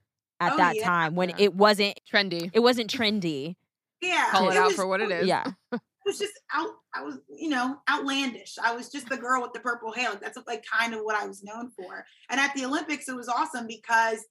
[0.40, 0.84] at Oh, that yeah.
[0.84, 1.36] time when Yeah.
[1.38, 2.50] it wasn't Trendy.
[2.52, 3.56] it wasn't trendy.
[4.00, 5.26] yeah, Call it out was- for what it is.
[5.26, 5.44] Yeah.
[6.04, 6.70] It was just out.
[6.92, 8.56] I was, you know, outlandish.
[8.60, 10.10] I was just the girl with the purple hair.
[10.10, 12.04] Like, that's like kind of what I was known for.
[12.28, 14.22] And at the Olympics, it was awesome because you know,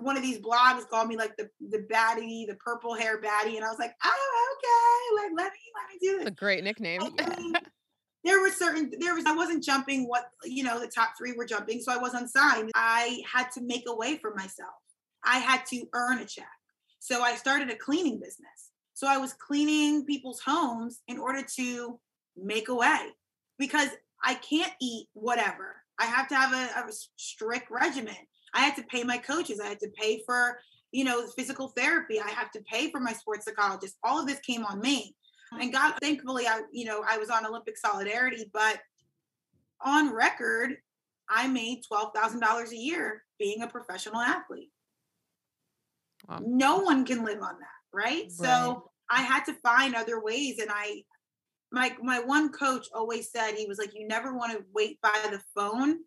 [0.00, 3.64] one of these blogs called me like the the baddie, the purple hair baddie, and
[3.64, 6.26] I was like, oh, okay, like let me let me do this.
[6.28, 7.02] a great nickname.
[7.02, 7.54] I mean,
[8.24, 11.46] there were certain there was I wasn't jumping what you know the top three were
[11.46, 12.70] jumping, so I was unsigned.
[12.74, 14.74] I had to make a way for myself.
[15.24, 16.46] I had to earn a check.
[17.00, 18.70] So I started a cleaning business.
[18.94, 22.00] So I was cleaning people's homes in order to
[22.36, 23.08] make a way
[23.58, 23.90] because
[24.24, 25.76] I can't eat whatever.
[25.98, 28.16] I have to have a, a strict regimen.
[28.56, 29.60] I had to pay my coaches.
[29.60, 30.58] I had to pay for
[30.96, 32.20] you know, physical therapy.
[32.20, 33.96] I have to pay for my sports psychologist.
[34.02, 35.14] All of this came on me.
[35.52, 38.78] And God, thankfully, I, you know, I was on Olympic Solidarity, but
[39.84, 40.76] on record,
[41.28, 44.70] I made $12,000 a year being a professional athlete.
[46.28, 46.40] Wow.
[46.44, 48.22] No one can live on that, right?
[48.22, 48.32] right?
[48.32, 50.58] So I had to find other ways.
[50.58, 51.02] And I,
[51.70, 55.28] my, my one coach always said, he was like, you never want to wait by
[55.30, 55.98] the phone,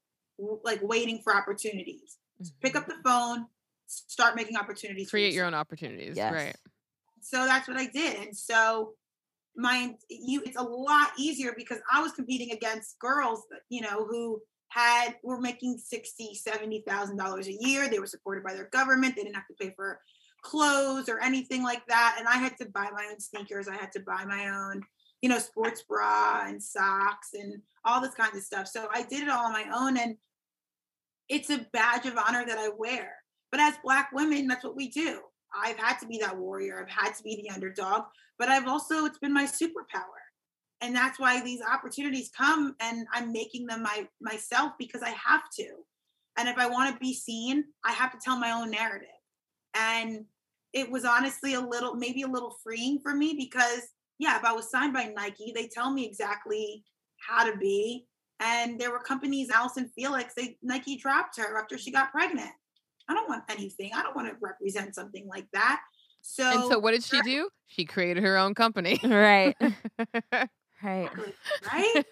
[0.63, 2.18] like waiting for opportunities.
[2.41, 2.60] Mm-hmm.
[2.62, 3.02] Pick up mm-hmm.
[3.04, 3.45] the phone,
[3.88, 5.10] start making opportunities.
[5.10, 6.15] Create your own opportunities.
[6.15, 6.34] Yes.
[6.34, 6.56] Right.
[7.21, 8.17] So that's what I did.
[8.19, 8.93] And so
[9.56, 14.41] my you it's a lot easier because I was competing against girls, you know, who
[14.69, 17.89] had were making 60 70,000 dollars a year.
[17.89, 19.15] They were supported by their government.
[19.15, 19.99] They didn't have to pay for
[20.41, 22.15] clothes or anything like that.
[22.19, 23.67] And I had to buy my own sneakers.
[23.67, 24.82] I had to buy my own,
[25.21, 28.67] you know, sports bra and socks and all this kind of stuff.
[28.67, 29.97] So I did it all on my own.
[29.97, 30.15] And
[31.29, 33.13] it's a badge of honor that I wear.
[33.51, 35.21] But as Black women, that's what we do.
[35.55, 36.79] I've had to be that warrior.
[36.79, 38.03] I've had to be the underdog,
[38.37, 40.03] but I've also, it's been my superpower.
[40.81, 45.49] And that's why these opportunities come and I'm making them my myself because I have
[45.57, 45.67] to.
[46.37, 49.09] And if I want to be seen, I have to tell my own narrative.
[49.73, 50.25] And
[50.71, 53.81] it was honestly a little, maybe a little freeing for me because,
[54.19, 56.85] yeah, if I was signed by Nike, they tell me exactly
[57.17, 58.05] how to be.
[58.39, 62.52] And there were companies, Allyson Felix, they Nike dropped her after she got pregnant.
[63.10, 63.91] I don't want anything.
[63.93, 65.82] I don't want to represent something like that.
[66.21, 67.49] So And so what did she do?
[67.67, 68.99] She created her own company.
[69.04, 69.56] Right.
[70.84, 71.10] right.
[71.71, 72.06] Right.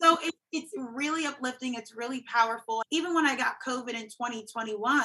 [0.00, 1.74] so it, it's really uplifting.
[1.74, 2.82] It's really powerful.
[2.90, 5.02] Even when I got COVID in 2021,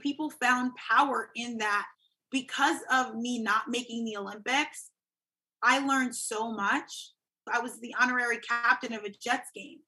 [0.00, 1.86] people found power in that
[2.30, 4.90] because of me not making the Olympics.
[5.62, 7.12] I learned so much.
[7.50, 9.78] I was the honorary captain of a Jets game.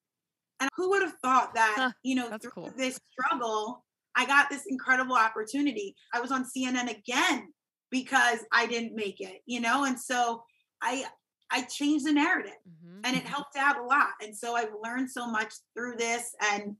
[0.61, 2.73] And who would have thought that, huh, you know, through cool.
[2.77, 5.97] this struggle, I got this incredible opportunity.
[6.13, 7.53] I was on CNN again
[7.91, 9.85] because I didn't make it, you know?
[9.85, 10.43] And so
[10.83, 11.05] I
[11.51, 13.01] I changed the narrative mm-hmm.
[13.05, 14.11] and it helped out a lot.
[14.23, 16.77] And so I've learned so much through this and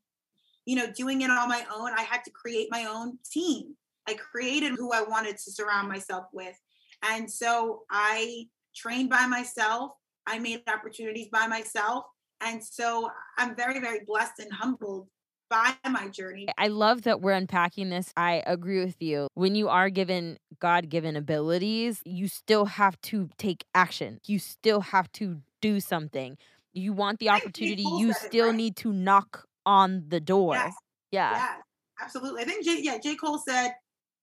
[0.67, 3.75] you know, doing it on my own, I had to create my own team.
[4.09, 6.59] I created who I wanted to surround myself with.
[7.03, 9.93] And so I trained by myself.
[10.27, 12.05] I made opportunities by myself.
[12.41, 15.09] And so I'm very, very blessed and humbled
[15.51, 16.49] by my journey.
[16.59, 18.13] I love that we're unpacking this.
[18.17, 19.29] I agree with you.
[19.35, 24.21] When you are given God given abilities, you still have to take action.
[24.27, 26.37] You still have to do something.
[26.73, 28.57] You want the opportunity, you still right?
[28.57, 30.55] need to knock on the door.
[30.55, 30.75] Yes.
[31.13, 31.33] Yeah.
[31.33, 31.55] Yeah,
[32.03, 32.43] absolutely.
[32.43, 33.15] I think J, yeah, J.
[33.15, 33.75] Cole said,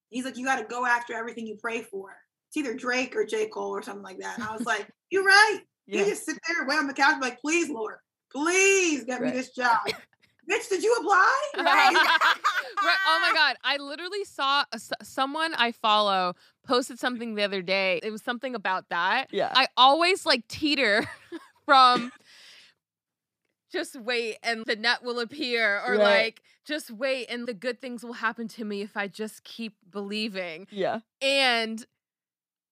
[0.09, 2.09] he's like, you got to go after everything you pray for.
[2.49, 3.47] It's either Drake or J.
[3.47, 4.37] Cole or something like that.
[4.37, 5.61] And I was like, you're right.
[5.87, 5.99] Yeah.
[5.99, 7.97] You just sit there and wait on the couch, like, please, Lord,
[8.31, 9.33] please get right.
[9.33, 9.79] me this job.
[10.49, 11.37] bitch, did you apply?
[11.57, 11.93] Right.
[11.93, 12.97] right.
[13.07, 13.57] Oh my God.
[13.63, 17.99] I literally saw a, someone I follow posted something the other day.
[18.03, 19.27] It was something about that.
[19.31, 19.51] Yeah.
[19.53, 21.07] I always like teeter
[21.65, 22.11] from
[23.71, 26.25] just wait and the net will appear or right.
[26.25, 29.75] like just wait and the good things will happen to me if I just keep
[29.89, 30.67] believing.
[30.71, 30.99] Yeah.
[31.21, 31.85] And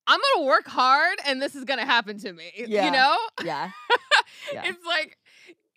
[0.09, 2.51] I'm going to work hard and this is going to happen to me.
[2.55, 2.85] Yeah.
[2.85, 3.17] You know?
[3.45, 3.69] Yeah.
[4.53, 4.63] yeah.
[4.65, 5.17] it's like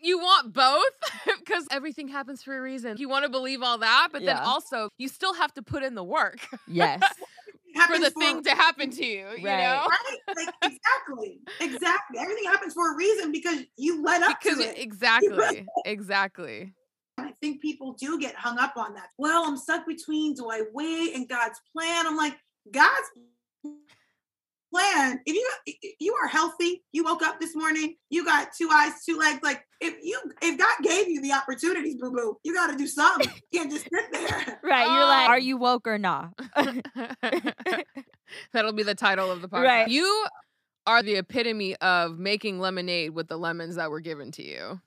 [0.01, 0.85] you want both
[1.39, 2.97] because everything happens for a reason.
[2.97, 4.35] You want to believe all that, but yeah.
[4.35, 6.39] then also you still have to put in the work.
[6.67, 7.03] Yes.
[7.87, 9.37] for the for thing to happen to you, right.
[9.37, 9.87] you know?
[9.87, 10.19] Right.
[10.35, 11.41] Like, exactly.
[11.61, 12.19] Exactly.
[12.19, 14.79] Everything happens for a reason because you led up because to it.
[14.79, 15.67] Exactly.
[15.85, 16.73] exactly.
[17.19, 19.09] I think people do get hung up on that.
[19.19, 22.07] Well, I'm stuck between do I wait and God's plan?
[22.07, 22.39] I'm like,
[22.71, 23.11] God's
[24.73, 25.21] plan.
[25.27, 28.93] If you if you are healthy, you woke up this morning, you got two eyes,
[29.07, 29.41] two legs.
[29.43, 32.87] Like if you if God gave you the opportunities, boo boo, you got to do
[32.87, 33.31] something.
[33.51, 34.59] You can't just sit there.
[34.73, 34.87] Right.
[34.87, 36.33] You're like, are you woke or not?
[38.53, 39.65] That'll be the title of the podcast.
[39.65, 39.89] Right.
[39.89, 40.27] You
[40.87, 44.81] are the epitome of making lemonade with the lemons that were given to you.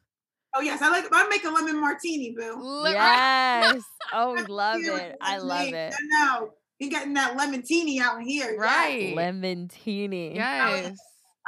[0.56, 1.06] Oh yes, I like.
[1.12, 2.84] I make a lemon martini, boo.
[2.86, 3.84] Yes.
[4.14, 5.18] oh, love it.
[5.22, 5.94] I love it.
[6.10, 8.58] No, you getting that lemon teeny out here.
[8.58, 9.10] Right.
[9.10, 9.16] Yes.
[9.16, 10.36] Lemon teeny.
[10.36, 10.98] Yes.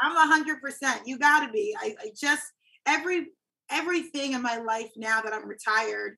[0.01, 1.01] I'm a hundred percent.
[1.05, 1.75] You gotta be.
[1.79, 2.43] I, I just
[2.85, 3.27] every
[3.69, 6.17] everything in my life now that I'm retired,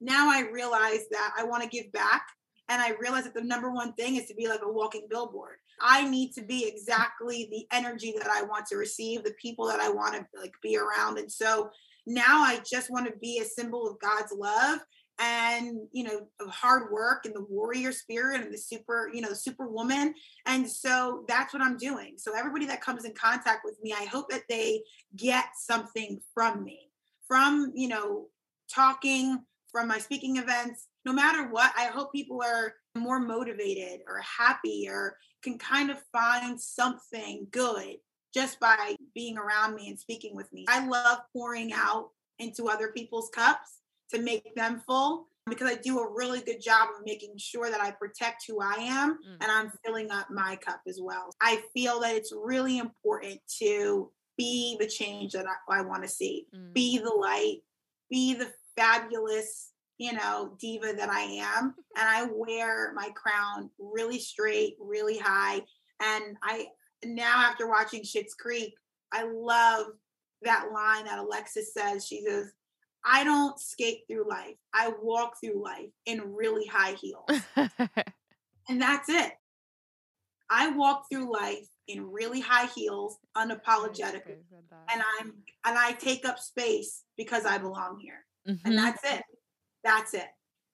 [0.00, 2.22] now I realize that I want to give back.
[2.68, 5.56] And I realize that the number one thing is to be like a walking billboard.
[5.80, 9.80] I need to be exactly the energy that I want to receive, the people that
[9.80, 11.18] I want to like be around.
[11.18, 11.70] And so
[12.06, 14.78] now I just want to be a symbol of God's love
[15.20, 20.14] and you know hard work and the warrior spirit and the super you know superwoman.
[20.46, 22.14] And so that's what i'm doing.
[22.16, 24.82] So everybody that comes in contact with me i hope that they
[25.16, 26.90] get something from me.
[27.28, 28.26] From you know
[28.72, 30.88] talking from my speaking events.
[31.04, 35.98] No matter what, I hope people are more motivated or happy or can kind of
[36.12, 37.96] find something good
[38.34, 40.66] just by being around me and speaking with me.
[40.68, 43.79] I love pouring out into other people's cups
[44.12, 47.80] to make them full because I do a really good job of making sure that
[47.80, 49.36] I protect who I am Mm.
[49.40, 51.30] and I'm filling up my cup as well.
[51.40, 56.08] I feel that it's really important to be the change that I, I want to
[56.08, 56.72] see, Mm.
[56.72, 57.62] be the light,
[58.08, 61.74] be the fabulous, you know, diva that I am.
[61.96, 65.62] And I wear my crown really straight, really high.
[66.00, 66.68] And I
[67.04, 68.74] now, after watching Schitt's Creek,
[69.10, 69.86] I love
[70.42, 72.06] that line that Alexis says.
[72.06, 72.52] She says,
[73.04, 74.56] I don't skate through life.
[74.74, 77.28] I walk through life in really high heels.
[78.68, 79.32] and that's it.
[80.50, 84.42] I walk through life in really high heels, unapologetically.
[84.92, 85.34] And I'm
[85.64, 88.26] and I take up space because I belong here.
[88.48, 88.60] Mhm.
[88.64, 89.22] And that's it.
[89.84, 90.28] That's it.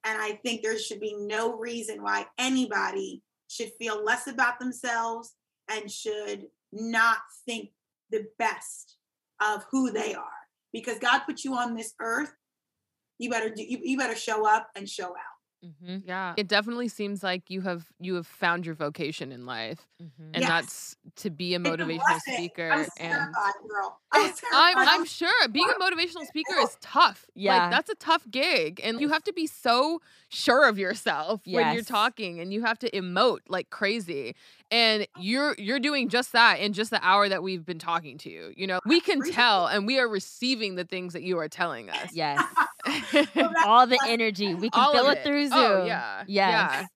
[0.05, 5.35] And I think there should be no reason why anybody should feel less about themselves
[5.69, 7.71] and should not think
[8.11, 8.97] the best
[9.41, 10.46] of who they are.
[10.77, 12.35] Because God put you on this earth.
[13.19, 15.36] You better do you, you better show up and show out.
[15.67, 16.03] Mhm.
[16.07, 20.09] yeah, it definitely seems like you have you have found your vocation in life, Mhm.
[20.35, 20.49] and Yes.
[20.49, 22.71] that's to be a motivational speaker.
[22.73, 23.35] I was and
[23.69, 24.01] girl.
[24.13, 24.79] I was I'm.
[24.89, 27.27] I'm sure being a motivational speaker is tough.
[27.35, 27.57] Yeah.
[27.65, 28.81] Like that's a tough gig.
[28.83, 32.79] And you have to be so sure of yourself when you're talking and you have
[32.81, 34.35] to emote like crazy.
[34.71, 38.31] And you're you're doing just that in just the hour that we've been talking to
[38.31, 38.53] you.
[38.57, 41.91] You know, we can tell and we are receiving the things that you are telling
[41.91, 42.13] us.
[42.13, 42.43] Yes.
[42.87, 44.55] Well, that's All the energy.
[44.55, 45.59] We can All feel of it through Zoom.
[45.59, 46.25] Oh, yeah.
[46.27, 46.27] Yes.
[46.29, 46.87] Yeah.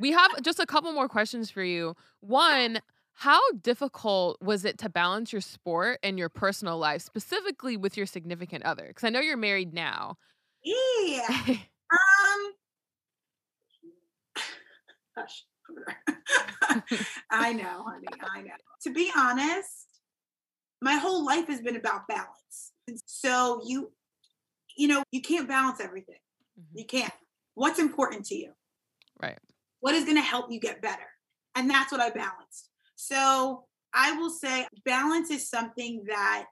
[0.00, 1.94] We have just a couple more questions for you.
[2.20, 2.80] One,
[3.14, 8.06] how difficult was it to balance your sport and your personal life, specifically with your
[8.06, 8.84] significant other?
[8.88, 10.16] Because I know you're married now.
[10.64, 11.56] Yeah.
[11.90, 12.52] Um.
[15.16, 15.44] Hush.
[17.30, 18.06] I know, honey.
[18.34, 18.52] I know.
[18.82, 19.86] To be honest,
[20.82, 22.72] my whole life has been about balance.
[22.86, 23.90] And so you,
[24.78, 26.20] you know, you can't balance everything.
[26.58, 26.78] Mhm.
[26.78, 27.12] You can't.
[27.54, 28.52] What's important to you?
[29.20, 29.38] Right.
[29.80, 31.10] What is going to help you get better?
[31.54, 32.70] And that's what I balanced.
[32.94, 36.46] So I will say balance is something that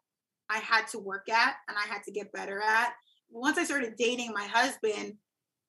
[0.51, 2.93] I had to work at and I had to get better at.
[3.31, 5.15] Once I started dating my husband,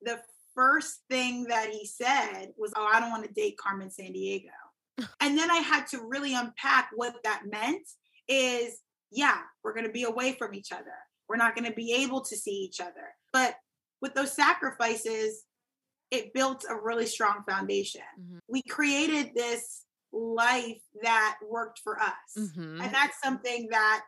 [0.02, 0.20] the
[0.56, 4.50] first thing that he said was, Oh, I don't want to date Carmen Sandiego.
[5.22, 7.88] and then I had to really unpack what that meant
[8.28, 8.80] is,
[9.12, 10.96] yeah, we're going to be away from each other.
[11.30, 13.13] We're not going to be able to see each other.
[13.34, 13.56] But
[14.02, 15.44] with those sacrifices,
[16.12, 18.02] it built a really strong foundation.
[18.20, 18.40] Mhm.
[18.48, 22.13] We created this life that worked for us.
[22.38, 22.82] Mhm.
[22.84, 24.06] And that's something that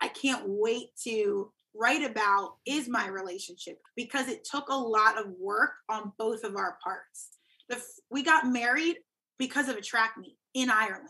[0.00, 5.28] I can't wait to write about is my relationship because it took a lot of
[5.32, 7.30] work on both of our parts.
[7.68, 8.98] The, f- we got married
[9.38, 11.08] because of a track meet in Ireland.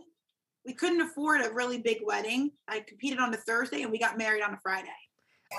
[0.64, 2.56] We couldn't afford a really big wedding.
[2.66, 4.88] I competed on a Thursday and we got married on a Friday.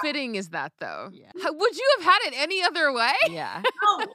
[0.01, 1.09] Fitting is that though?
[1.13, 1.31] Yeah.
[1.41, 3.13] How- Would you have had it any other way?
[3.29, 3.61] Yeah.
[3.87, 4.05] No,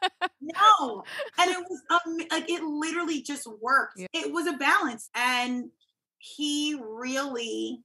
[0.40, 1.04] no.
[1.38, 3.94] And it was um, like it literally just worked.
[3.98, 4.06] Yeah.
[4.12, 5.08] It was a balance.
[5.14, 5.70] And
[6.18, 7.80] he really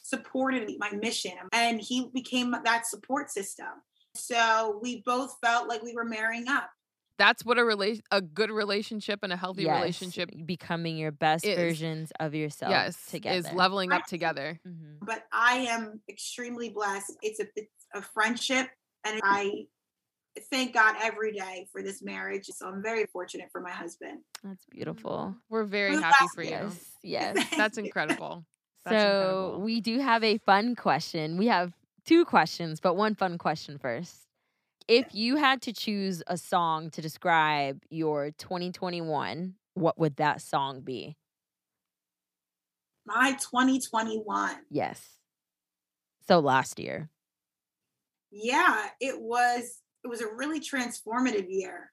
[0.00, 3.66] supported my mission and he became that support system.
[4.14, 6.68] So we both felt like we were marrying up.
[7.16, 11.46] That's what a relation, a good relationship and a healthy Yes, relationship, Becoming your best
[11.46, 11.56] is.
[11.56, 13.38] versions of yourself yes, together.
[13.38, 14.58] is leveling up together.
[14.66, 14.98] Mhm.
[15.00, 17.12] But I am extremely blessed.
[17.22, 18.68] It's a, it's a friendship
[19.04, 19.66] and I
[20.50, 22.46] thank God every day for this marriage.
[22.46, 24.20] So I'm very fortunate for my husband.
[24.42, 25.36] That's beautiful.
[25.48, 26.50] We're very Who happy for you.
[26.50, 26.90] Yes.
[27.02, 27.50] Yes.
[27.56, 27.84] That's you.
[27.84, 28.44] incredible.
[28.86, 29.60] so incredible.
[29.60, 31.36] we do have a fun question.
[31.36, 31.72] We have
[32.04, 34.16] two questions, but one fun question first.
[34.86, 40.80] If you had to choose a song to describe your 2021, what would that song
[40.82, 41.16] be?
[43.06, 44.56] My 2021.
[44.70, 45.00] Yes.
[46.28, 47.10] So last year.
[48.30, 51.92] yeah it was it was a really transformative year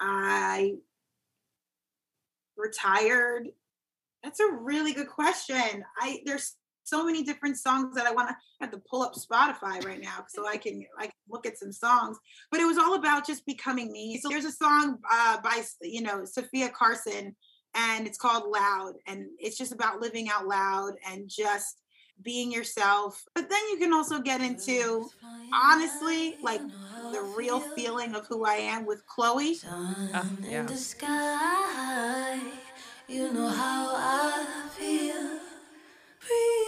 [0.00, 0.72] i
[2.56, 3.48] retired
[4.24, 6.56] that's a really good question i there's
[6.88, 10.24] so many different songs that i want to have to pull up spotify right now
[10.28, 12.18] so i can i can look at some songs
[12.50, 16.02] but it was all about just becoming me so there's a song uh, by you
[16.02, 17.34] know sofia carson
[17.74, 21.82] and it's called loud and it's just about living out loud and just
[22.22, 25.08] being yourself but then you can also get into
[25.52, 26.60] honestly like
[27.12, 29.56] the real feeling of who I am with Chloe.
[29.68, 30.60] Uh, yeah.
[30.60, 32.40] in the sky.
[33.08, 35.40] You know how I feel.
[36.20, 36.67] Breeze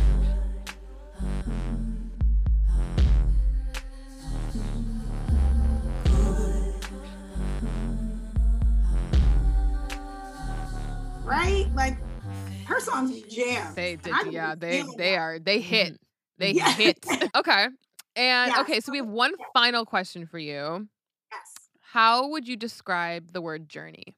[12.81, 13.73] Songs jam.
[13.75, 14.55] They did, I'm yeah.
[14.55, 15.19] They they that.
[15.19, 15.93] are they hit.
[15.93, 15.95] Mm-hmm.
[16.39, 16.71] They Yeah.
[16.73, 17.05] hit.
[17.35, 17.67] Okay.
[18.15, 18.59] And Yes.
[18.59, 20.87] okay, so we have one final question for you.
[21.31, 21.69] Yes.
[21.79, 24.15] How would you describe the word journey?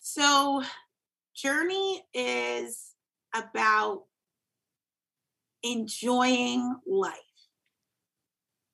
[0.00, 0.62] So,
[1.34, 2.94] Journey is
[3.34, 4.04] about
[5.62, 7.12] enjoying life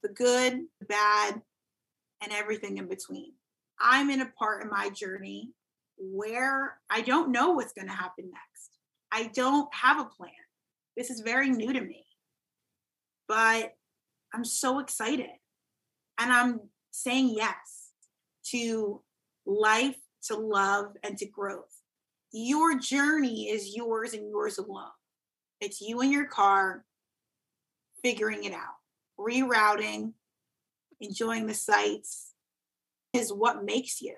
[0.03, 1.43] the good, the bad,
[2.23, 3.33] and everything in between.
[3.83, 5.51] I'm in a part in my journey
[5.99, 8.71] where I don't know what's going to happen next.
[9.11, 10.31] I don't have a plan.
[10.97, 12.07] This is very new to me,
[13.27, 13.75] but
[14.33, 15.31] I'm so excited.
[16.19, 16.61] And I'm
[16.93, 17.91] saying yes
[18.51, 19.03] to
[19.45, 19.97] life,
[20.29, 21.81] to love, and to growth.
[22.33, 24.91] Your journey is yours and yours alone.
[25.61, 26.85] It's you and your car
[28.03, 28.77] figuring it out,
[29.19, 30.13] rerouting,
[31.01, 32.32] enjoying the sights
[33.13, 34.15] is what makes you.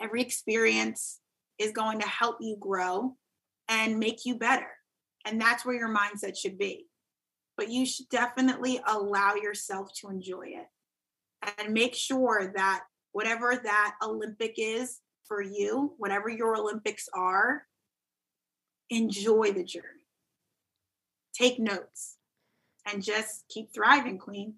[0.00, 1.20] Every experience
[1.58, 3.16] is going to help you grow
[3.68, 4.66] and make you better.
[5.24, 6.86] And that's where your mindset should be.
[7.56, 10.66] But you should definitely allow yourself to enjoy it
[11.58, 12.82] and make sure that
[13.12, 17.66] whatever that Olympic is for you, whatever your Olympics are,
[18.90, 19.86] enjoy the journey.
[21.34, 22.16] Take notes
[22.90, 24.54] and just keep thriving, Queen.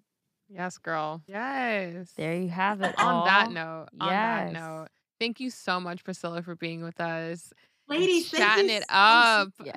[0.55, 1.21] Yes, girl.
[1.27, 2.11] Yes.
[2.15, 2.95] There you have it.
[2.97, 3.51] on that all.
[3.53, 4.53] note, on that Yes.
[4.53, 4.87] note,
[5.19, 7.51] thank you so much, Priscilla, for being with us.
[7.89, 9.49] and Ladies, thank chatting you it so up.
[9.63, 9.75] Yes.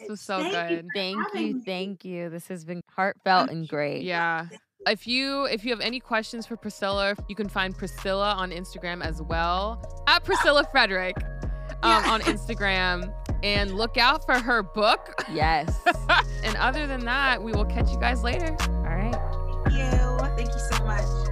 [0.00, 0.84] This was so Thank good.
[0.86, 1.54] for Thank you.
[1.56, 1.62] me.
[1.64, 2.28] Thank you.
[2.30, 4.02] This has been heartfelt and great.
[4.02, 4.46] Yeah.
[4.86, 9.04] If you if you have any questions for Priscilla, you can find Priscilla on Instagram
[9.04, 11.16] as well at Priscilla Frederick
[11.82, 12.10] um, Yeah.
[12.10, 13.12] on Instagram,
[13.42, 15.24] and look out for her book.
[15.32, 15.78] Yes.
[16.44, 18.56] and other than that, we will catch you guys later.
[20.36, 21.25] Thank you so much.